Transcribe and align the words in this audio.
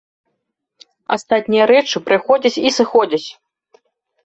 Астатнія 1.17 1.67
рэчы 1.73 2.03
прыходзяць 2.07 2.61
і 2.67 2.75
сыходзяць. 2.81 3.25